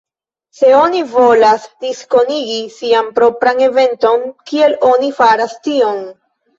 Se 0.61 0.69
oni 0.77 1.01
volas 1.11 1.67
diskonigi 1.85 2.57
sian 2.79 3.13
propran 3.21 3.65
eventon, 3.69 4.27
kiel 4.53 4.79
oni 4.93 5.15
faras 5.23 5.59
tion? 5.67 6.07